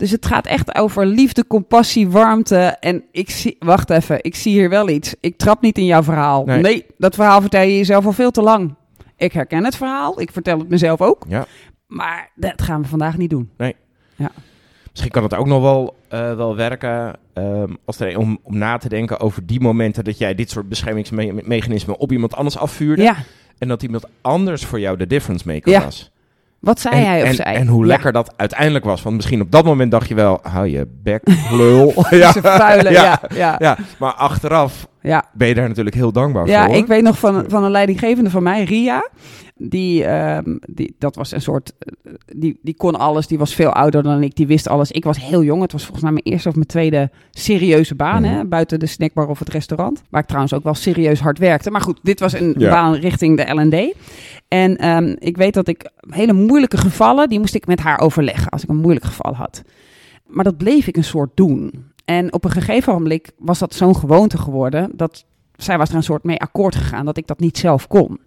[0.00, 2.56] dus het gaat echt over liefde, compassie, warmte.
[2.80, 5.14] En ik zie, wacht even, ik zie hier wel iets.
[5.20, 6.44] Ik trap niet in jouw verhaal.
[6.44, 6.60] Nee.
[6.60, 8.74] Nee, dat verhaal vertel je jezelf al veel te lang.
[9.16, 11.24] Ik herken het verhaal, ik vertel het mezelf ook.
[11.28, 11.46] Ja.
[11.86, 13.50] Maar dat gaan we vandaag niet doen.
[14.90, 18.76] Misschien kan het ook nog wel, eh, wel werken ehm, als er, om, om na
[18.76, 23.02] te denken over die momenten dat jij dit soort beschermingsmechanismen op iemand anders afvuurde.
[23.02, 23.16] Ja,
[23.58, 25.84] En dat iemand anders voor jou de difference maker Ja.
[25.84, 26.10] was.
[26.60, 27.54] Wat zei en, hij of en, zij?
[27.54, 27.86] en hoe Ja.
[27.86, 29.02] lekker dat uiteindelijk was.
[29.02, 31.92] Want misschien op dat moment dacht je wel, hou je bek, lul.
[32.10, 32.32] Ja.
[32.42, 32.90] Ja.
[32.90, 33.20] ja.
[33.34, 35.24] Ja, Ja, maar achteraf ja.
[35.32, 36.74] ben je daar natuurlijk heel dankbaar Ja, voor.
[36.74, 39.08] ik weet nog van, van een leidinggevende van mij, Ria.
[39.62, 43.72] Die, ehm, die, dat was een soort, eh, die, die kon alles, die was veel
[43.72, 44.90] ouder dan ik, die wist alles.
[44.90, 48.22] Ik was heel jong, het was volgens mij mijn eerste of mijn tweede serieuze baan,
[48.22, 48.32] Mhm.
[48.34, 50.02] hè, buiten de snackbar of het restaurant.
[50.10, 51.70] Waar ik trouwens ook wel serieus hard werkte.
[51.70, 52.70] Maar goed, dit was een Ja.
[52.70, 53.96] baan richting de L&D.
[54.48, 58.48] En ehm, ik weet dat ik hele moeilijke gevallen, die moest ik met haar overleggen
[58.50, 59.62] als ik een moeilijk geval had.
[60.26, 61.72] Maar dat bleef ik een soort doen.
[62.10, 65.24] En op een gegeven moment was dat zo'n gewoonte geworden dat
[65.56, 68.20] zij was er een soort mee akkoord gegaan dat ik dat niet zelf kon.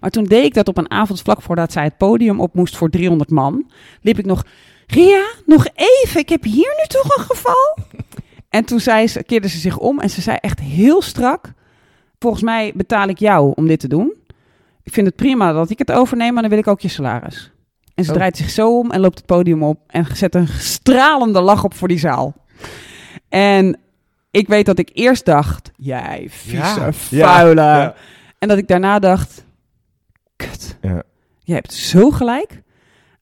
[0.00, 2.76] Maar toen deed ik dat op een avond vlak voordat zij het podium op moest
[2.76, 3.70] voor 300 man,
[4.02, 4.44] liep ik nog,
[4.86, 7.78] Ria, nog even, ik heb hier nu toch een geval.
[8.58, 11.52] en toen zei ze, keerde ze zich om en ze zei echt heel strak,
[12.18, 14.14] volgens mij betaal ik jou om dit te doen.
[14.82, 17.52] Ik vind het prima dat ik het overneem, maar dan wil ik ook je salaris.
[17.94, 18.16] En ze Oh.
[18.16, 21.74] draait zich zo om en loopt het podium op en zet een stralende lach op
[21.74, 22.34] voor die zaal.
[23.28, 23.78] En
[24.30, 27.60] ik weet dat ik eerst dacht, jij vieze, Ja, vuile.
[27.60, 27.94] ja, ja.
[28.38, 29.44] En dat ik daarna dacht,
[30.36, 31.02] kut, Ja.
[31.42, 32.62] je hebt zo gelijk.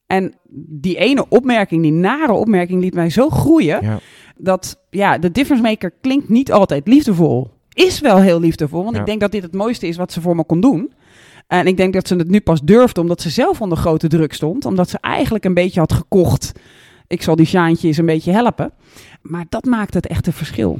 [0.07, 0.33] En
[0.69, 3.81] die ene opmerking, die nare opmerking, liet mij zo groeien.
[3.83, 3.99] Ja.
[4.37, 7.49] Dat, ja, de difference maker klinkt niet altijd liefdevol.
[7.73, 10.35] Is wel heel liefdevol, want ik denk dat dit het mooiste is wat ze voor
[10.35, 10.93] me kon doen.
[11.47, 14.33] En ik denk dat ze het nu pas durfde, omdat ze zelf onder grote druk
[14.33, 14.65] stond.
[14.65, 16.51] Omdat ze eigenlijk een beetje had gekocht.
[17.07, 18.71] Ik zal die Sjaantje eens een beetje helpen.
[19.27, 20.79] Maar dat maakt het echt een verschil.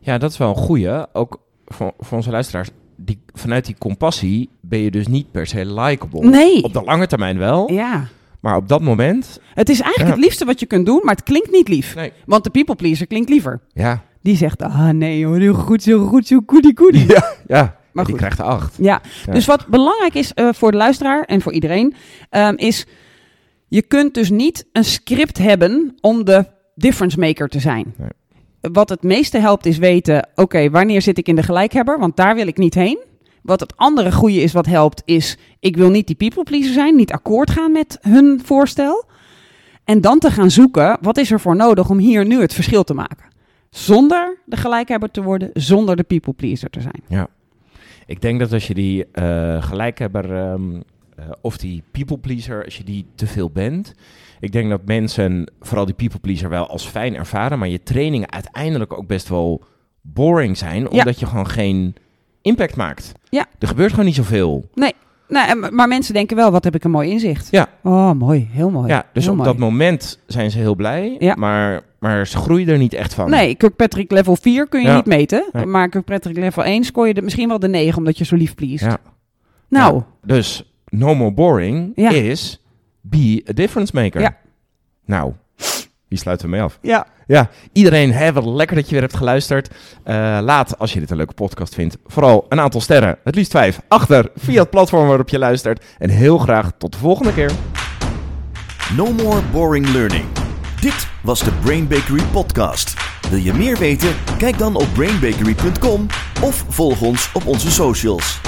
[0.00, 1.14] Ja, dat is wel een goeie.
[1.14, 2.68] Ook voor, voor onze luisteraars.
[2.96, 6.28] Die, vanuit die compassie ben je dus niet per se likable.
[6.28, 6.62] Nee.
[6.62, 7.72] Op de lange termijn wel.
[7.72, 8.06] Ja.
[8.40, 9.40] Maar op dat moment...
[9.54, 10.16] Het is eigenlijk Ja.
[10.16, 11.94] het liefste wat je kunt doen, maar het klinkt niet lief.
[11.94, 12.12] Nee.
[12.26, 13.60] Want de people pleaser klinkt liever.
[13.72, 14.02] Ja.
[14.22, 17.06] Die zegt, ah nee hoor, heel goed, zo goed, zo goedie goedie.
[17.08, 17.34] Ja.
[17.46, 17.76] ja.
[17.92, 18.22] Maar die goed.
[18.22, 18.76] krijgt de acht.
[18.78, 19.32] Ja, Ja.
[19.32, 21.94] dus wat belangrijk is eh, voor de luisteraar en voor iedereen,
[22.30, 22.86] ehm, is
[23.68, 26.46] je kunt dus niet een script hebben om de
[26.80, 27.94] difference maker te zijn.
[27.96, 28.08] Nee.
[28.72, 32.34] Wat het meeste helpt is weten, oké, wanneer zit ik in de gelijkhebber, want daar
[32.34, 32.98] wil ik niet heen.
[33.42, 36.96] Wat het andere goede is wat helpt, is ik wil niet die people pleaser zijn,
[36.96, 39.04] niet akkoord gaan met hun voorstel.
[39.84, 42.84] En dan te gaan zoeken, wat is er voor nodig om hier nu het verschil
[42.84, 43.28] te maken?
[43.70, 47.02] Zonder de gelijkhebber te worden, zonder de people pleaser te zijn.
[48.06, 50.80] Ik denk dat als je die eh gelijkhebber ehm,
[51.16, 53.94] eh, of die people pleaser, als je die te veel bent.
[54.40, 58.32] Ik denk dat mensen vooral die people pleaser wel als fijn ervaren, maar je trainingen
[58.32, 59.62] uiteindelijk ook best wel
[60.00, 60.88] boring zijn, Ja.
[60.88, 61.94] omdat je gewoon geen
[62.42, 63.12] impact maakt.
[63.28, 63.46] Ja.
[63.58, 64.68] Er gebeurt gewoon niet zoveel.
[64.74, 67.48] Nou, en- maar mensen denken wel, wat heb ik een mooi inzicht.
[67.50, 67.66] Ja.
[67.82, 68.48] Oh, mooi.
[68.52, 68.88] Heel mooi.
[68.88, 69.50] Ja, dus Heel op mooi.
[69.50, 71.34] dat moment zijn ze heel blij, Ja.
[71.38, 73.30] maar, maar ze groeien er niet echt van.
[73.30, 74.96] Nee, Kirkpatrick level 4 kun je Ja.
[74.96, 75.44] niet meten.
[75.52, 75.66] Nee.
[75.66, 78.54] Maar Kirkpatrick level 1 scoor je er misschien wel de 9, omdat je zo lief
[78.54, 78.84] pleest.
[78.84, 78.98] Ja.
[79.68, 82.60] Nou, dus no more boring is
[83.00, 84.20] be a difference maker.
[84.20, 84.36] Ja.
[85.04, 85.32] Nou,
[86.08, 86.78] die sluiten we mee af.
[86.82, 87.06] ja.
[87.26, 89.68] Ja, iedereen, hè, wat lekker dat je weer hebt geluisterd.
[89.70, 93.50] Uh, laat, als je dit een leuke podcast vindt, vooral een aantal sterren, het liefst
[93.50, 95.84] vijf, achter via het platform waarop je luistert.
[95.98, 97.50] En heel graag tot de volgende keer.
[98.96, 100.24] No more boring learning.
[100.80, 102.94] Dit was de Brain Bakery podcast.
[103.30, 104.14] Wil je meer weten?
[104.38, 106.06] Kijk dan op brainbakery.com
[106.42, 108.40] of volg ons op onze socials.